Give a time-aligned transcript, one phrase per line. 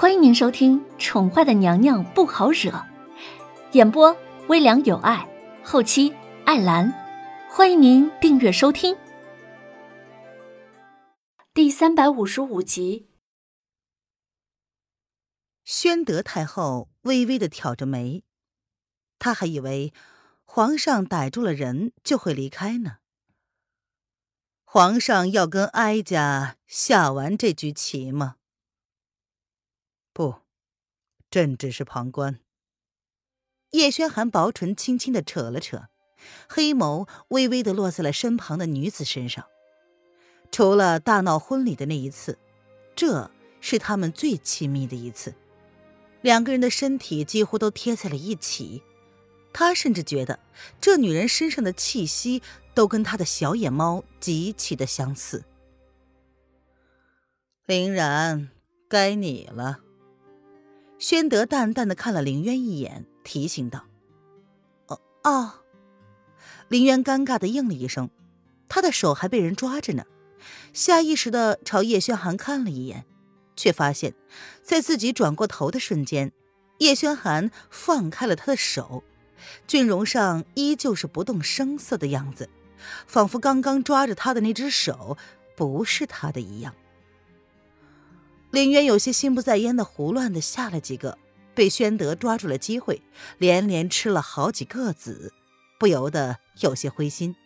[0.00, 2.70] 欢迎您收听《宠坏的娘娘不好惹》，
[3.72, 5.28] 演播微凉有爱，
[5.64, 6.14] 后期
[6.46, 6.94] 艾兰。
[7.50, 8.96] 欢迎您订阅收听。
[11.52, 13.08] 第三百五十五集，
[15.64, 18.22] 宣德太后微微的挑着眉，
[19.18, 19.92] 她还以为
[20.44, 22.98] 皇上逮住了人就会离开呢。
[24.64, 28.36] 皇上要跟哀家下完这局棋吗？
[31.30, 32.40] 朕只是旁观。
[33.72, 35.88] 叶轩寒薄唇轻轻的扯了扯，
[36.48, 39.44] 黑眸微微的落在了身旁的女子身上。
[40.50, 42.38] 除了大闹婚礼的那一次，
[42.96, 45.34] 这是他们最亲密的一次，
[46.22, 48.82] 两个人的身体几乎都贴在了一起。
[49.52, 50.38] 他甚至觉得
[50.80, 52.42] 这女人身上的气息
[52.74, 55.44] 都跟他的小野猫极其的相似。
[57.66, 58.48] 林然，
[58.88, 59.80] 该你了。
[60.98, 63.84] 宣德淡淡的看了林渊一眼，提醒道
[64.88, 65.54] ：“哦哦。”
[66.68, 68.10] 林渊尴尬的应了一声，
[68.68, 70.04] 他的手还被人抓着呢，
[70.72, 73.06] 下意识的朝叶轩寒看了一眼，
[73.56, 74.14] 却发现，
[74.62, 76.32] 在自己转过头的瞬间，
[76.78, 79.04] 叶轩寒放开了他的手，
[79.66, 82.50] 俊容上依旧是不动声色的样子，
[83.06, 85.16] 仿佛刚刚抓着他的那只手
[85.56, 86.74] 不是他的一样。
[88.58, 91.16] 林渊有些心不在焉的胡乱的下了几个，
[91.54, 93.00] 被宣德抓住了机会，
[93.38, 95.32] 连连吃了好几个子，
[95.78, 97.36] 不由得有些灰心。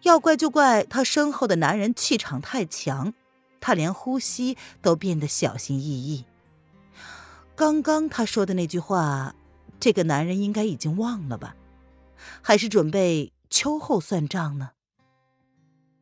[0.00, 3.12] 要怪就怪他身后的男人气场太强，
[3.60, 6.24] 他连呼吸都变得小心翼翼。
[7.54, 9.34] 刚刚他说的那句话，
[9.78, 11.54] 这个男人应该已经忘了吧？
[12.40, 14.70] 还是准备秋后算账呢？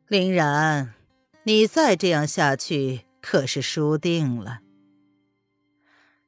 [0.07, 0.95] 林然，
[1.43, 3.07] 你再这样下去。
[3.27, 4.61] 可是输定了。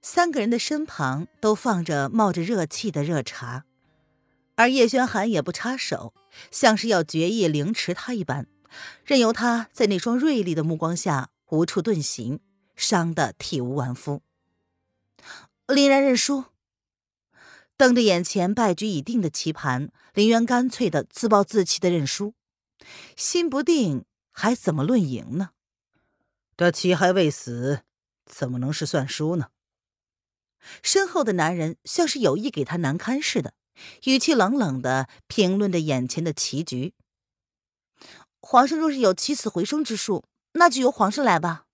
[0.00, 3.66] 三个人的身旁都放着冒着热气的热茶，
[4.54, 6.14] 而叶轩寒也不插手，
[6.50, 8.46] 像是要决意凌迟他一般，
[9.04, 12.40] 任由他在那双锐利的目光下无处遁形，
[12.74, 14.22] 伤得体无完肤。
[15.66, 16.46] 林然认输，
[17.76, 22.32] 瞪着眼前败局已定的棋盘，林渊干脆的自暴自弃的认输，
[23.14, 25.50] 心不定还怎么论赢呢？
[26.56, 27.82] 这棋还未死，
[28.24, 29.50] 怎么能是算输呢？
[30.82, 33.54] 身后的男人像是有意给他难堪似的，
[34.04, 36.94] 语气冷冷的评论着眼前的棋局。
[38.40, 41.66] 皇上若是有起死回生之术，那就由皇上来吧。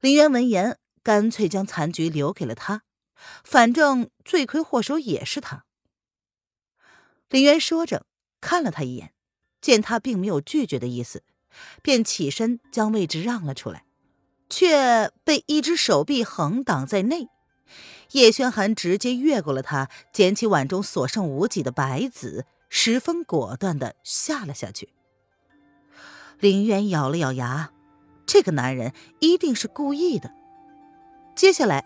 [0.00, 2.82] 林渊闻言，干脆将残局留给了他，
[3.44, 5.64] 反正罪魁祸首也是他。
[7.28, 8.04] 林渊说着，
[8.40, 9.14] 看了他一眼，
[9.60, 11.22] 见他并没有拒绝的意思。
[11.82, 13.84] 便起身将位置让了出来，
[14.48, 17.28] 却被一只手臂横挡在内。
[18.12, 24.88] 叶轩寒直接越过了他，捡起碗中所剩无几的白子，十分果断的下了下去。
[26.40, 27.70] 林渊咬了咬牙，
[28.26, 30.32] 这个男人一定是故意的。
[31.36, 31.84] 接下来，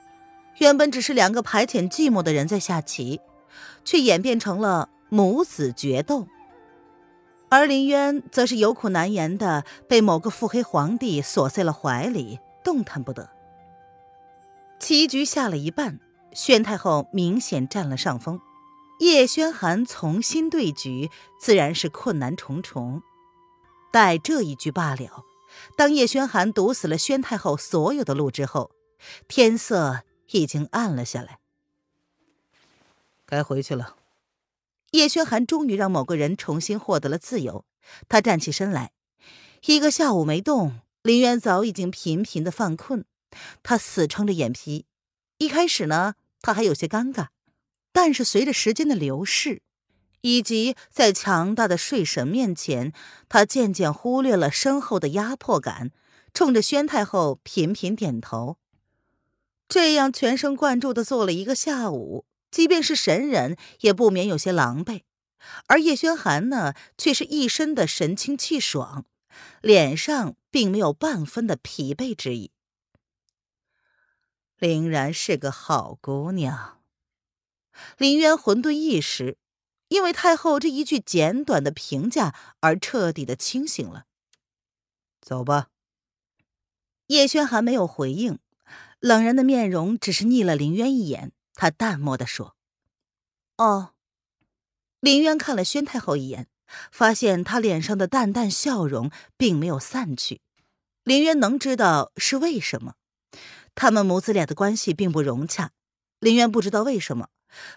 [0.58, 3.20] 原本只是两个排遣寂寞的人在下棋，
[3.84, 6.26] 却演变成了母子决斗。
[7.54, 13.30] 而林渊则是有苦难言的，被某个腹黑皇帝锁在了怀里，动弹不得。
[14.80, 16.00] 棋局下了一半，
[16.32, 18.40] 宣太后明显占了上风，
[18.98, 23.00] 叶轩寒重新对局，自然是困难重重。
[23.92, 25.22] 待这一局罢了，
[25.76, 28.72] 当叶轩寒堵死了宣太后所有的路之后，
[29.28, 30.00] 天色
[30.32, 31.38] 已经暗了下来，
[33.24, 33.94] 该回去了。
[34.94, 37.64] 叶轩寒终于让某个人重新获得了自由。
[38.08, 38.92] 他站起身来，
[39.66, 43.04] 一个下午没动，林渊早已经频频的犯困。
[43.64, 44.86] 他死撑着眼皮，
[45.38, 47.26] 一开始呢，他还有些尴尬，
[47.92, 49.62] 但是随着时间的流逝，
[50.20, 52.92] 以及在强大的睡神面前，
[53.28, 55.90] 他渐渐忽略了身后的压迫感，
[56.32, 58.58] 冲着宣太后频频点头。
[59.66, 62.26] 这样全神贯注的做了一个下午。
[62.54, 65.02] 即便是神人，也不免有些狼狈，
[65.66, 69.06] 而叶轩寒呢，却是一身的神清气爽，
[69.60, 72.52] 脸上并没有半分的疲惫之意。
[74.56, 76.80] 林然是个好姑娘。
[77.98, 79.36] 林渊混沌一时，
[79.88, 84.04] 因为太后这一句简短的评价而彻底的清醒了。
[85.20, 85.70] 走吧。
[87.08, 88.38] 叶轩寒没有回应，
[89.00, 91.32] 冷然的面容只是睨了林渊一眼。
[91.54, 92.56] 他淡漠的说
[93.56, 93.90] ：“哦。”
[95.00, 96.48] 林渊看了宣太后一眼，
[96.90, 100.40] 发现她脸上的淡淡笑容并没有散去。
[101.02, 102.94] 林渊能知道是为什么，
[103.74, 105.72] 他们母子俩的关系并不融洽。
[106.20, 107.28] 林渊不知道为什么，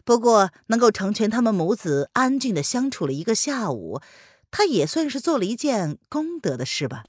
[0.06, 4.01] 不过能够成全他们母子安静的相处了一个下午，
[4.50, 7.03] 他也算是做了一件功德的事吧。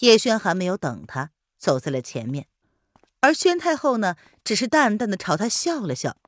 [0.00, 2.48] 叶轩寒没有等他，走在了前面，
[3.24, 6.18] 而宣太后呢，只是淡淡的朝他笑了笑。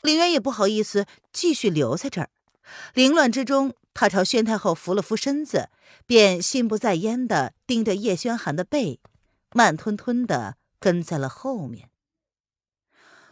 [0.00, 2.30] 林渊也不好意思继续留在这儿，
[2.94, 5.70] 凌乱之中，他朝宣太后扶了扶身子，
[6.06, 9.00] 便心不在焉的盯着叶轩寒的背，
[9.52, 11.90] 慢吞吞的跟在了后面。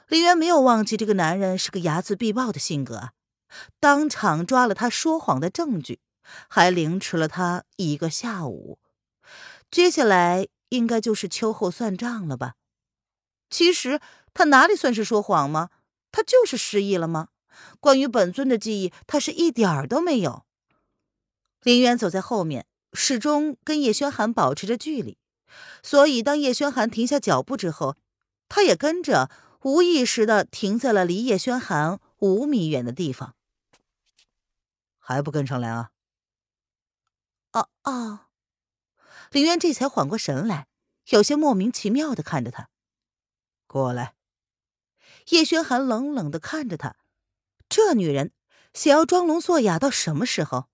[0.09, 3.11] 林渊没有忘记这个男人是个睚眦必报的性格，
[3.79, 6.00] 当场抓了他说谎的证据，
[6.49, 8.81] 还凌迟了他一个下午。
[9.71, 12.55] 接下来应该就是秋后算账了吧？
[13.50, 14.00] 其实
[14.35, 15.71] 他哪里算是说谎吗？
[16.11, 17.29] 他就是失忆了吗？
[17.81, 20.45] 关于本尊的记忆，他是一点儿都没有。
[21.62, 25.19] 林渊走在后面，始终跟叶轩寒保持着距离，
[25.83, 27.97] 所以当叶轩寒停下脚步之后，
[28.49, 29.31] 他也跟着。
[29.62, 33.35] 无意识的停在了离叶轩寒五米远的地方，
[34.99, 35.91] 还不跟上来啊？
[37.50, 38.21] 哦哦，
[39.33, 40.69] 林渊这才缓过神来，
[41.09, 42.69] 有些莫名其妙的看着他。
[43.69, 44.15] 过来。
[45.29, 46.97] 叶轩寒冷冷的看着他，
[47.69, 48.32] 这女人
[48.75, 50.69] 想要装聋作哑到什么时候？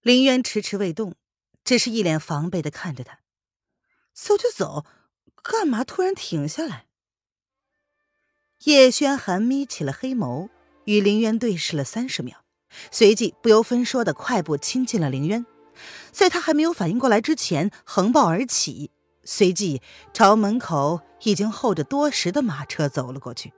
[0.00, 1.14] 林渊迟迟未动，
[1.62, 3.20] 只是一脸防备的看着他。
[4.14, 4.86] 走就走，
[5.42, 6.86] 干嘛突然停下来？
[8.64, 10.48] 叶轩寒眯起了黑眸，
[10.86, 12.44] 与林渊对视了三十秒，
[12.90, 15.46] 随即不由分说的快步亲近了林渊。
[16.10, 18.90] 在他还没有反应过来之前，横抱而起，
[19.30, 19.82] 随即
[20.14, 23.52] 朝门口已经候着多时的马车走了过去。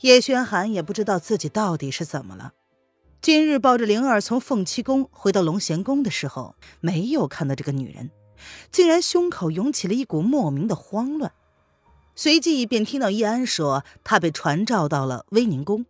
[0.00, 2.54] 叶轩寒也不知道自己到底是怎么了，
[3.20, 8.10] 今日抱着灵儿从凤栖宫回到龙贤宫的时候，没有看到这个女人，
[8.70, 11.30] 竟然胸口涌起了一股莫名的慌乱。
[12.14, 15.84] 随即便听到叶安说他被传召到了威宁宫，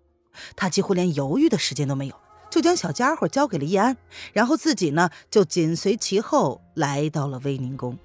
[0.57, 2.17] 他几乎连犹豫的时间都没有，
[2.55, 3.97] 就将小家伙交给了叶安，
[4.33, 7.99] 然后自己呢就紧随其后来到了威宁宫。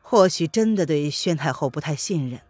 [0.00, 2.40] 或许真的对宣太后不太信任，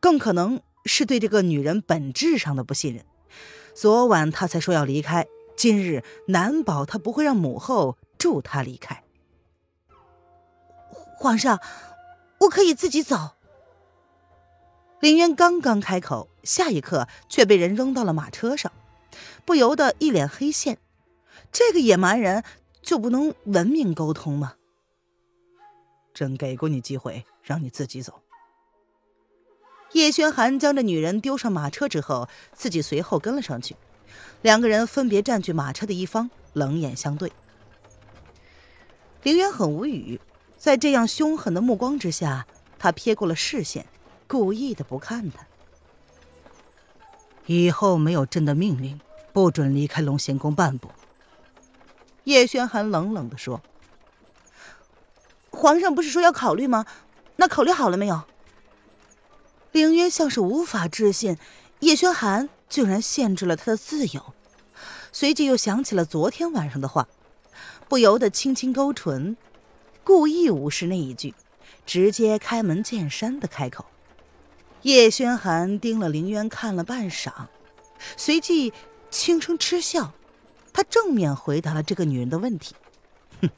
[0.00, 3.04] 更可能是对这个女人本质上的不信任。
[3.74, 9.04] 昨晚他才说要离开，今日难保他不会让母后助他离开。
[11.18, 11.60] 皇上，
[12.38, 13.32] 我可以自己走。
[15.00, 18.72] 林渊刚刚开口，下一刻却被人扔到了马车上，
[19.44, 20.78] 不由得一脸黑线。
[21.50, 22.44] 这个野蛮人
[22.80, 24.54] 就不能文明沟通吗？
[26.14, 28.20] 朕给过你机会，让你自己走。
[29.92, 33.74] 叶轩寒将这女人丢上马车之后，自己随后跟了上去。
[34.42, 37.32] 两个人分别占据马车的一方，冷眼相对。
[39.22, 40.20] 林渊很无语，
[40.56, 42.46] 在这样凶狠的目光之下，
[42.78, 43.86] 他瞥过了视线。
[44.26, 45.44] 故意的不看他。
[47.46, 49.00] 以后没有朕的命令，
[49.32, 50.90] 不准离开龙贤宫半步。
[52.24, 53.60] 叶轩寒冷冷的说
[55.50, 56.84] ：“皇上不是说要考虑吗？
[57.36, 58.22] 那考虑好了没有？”
[59.72, 61.38] 凌渊像是无法置信，
[61.78, 64.34] 叶轩寒竟然限制了他的自由，
[65.12, 67.08] 随即又想起了昨天晚上的话，
[67.88, 69.36] 不由得轻轻勾唇，
[70.02, 71.34] 故意无视那一句，
[71.86, 73.86] 直接开门见山的开口。
[74.82, 77.30] 叶轩寒盯了凌渊看了半晌，
[78.16, 78.72] 随即
[79.10, 80.12] 轻声嗤笑，
[80.72, 82.74] 他正面回答了这个女人的问题
[83.42, 83.50] ：“哼，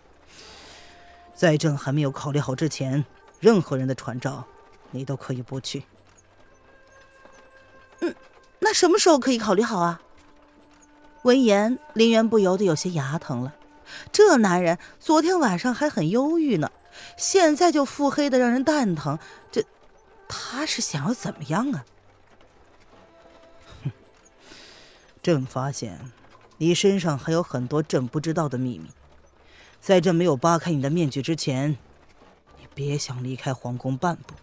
[1.34, 3.04] 在朕还没有考虑好之前，
[3.38, 4.44] 任何人的传召，
[4.90, 5.84] 你都可以不去。
[8.00, 8.14] ”“嗯，
[8.60, 10.00] 那什么时候可以考虑好啊？”
[11.22, 13.54] 闻言，林渊不由得有些牙疼了。
[14.10, 16.72] 这男人昨天晚上还很忧郁呢，
[17.16, 19.18] 现在就腹黑的让人蛋疼，
[19.50, 19.64] 这……
[20.26, 21.84] 他是想要怎么样啊？
[25.22, 26.00] 朕发现
[26.58, 28.90] 你身上还有很多朕不知道的秘密，
[29.80, 31.76] 在朕没有扒开你的面具之前，
[32.58, 34.34] 你别想离开皇宫半步。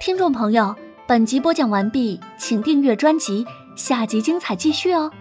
[0.00, 0.74] 听众朋友，
[1.06, 3.46] 本集播讲完毕，请订阅专辑，
[3.76, 5.12] 下集精彩继续哦。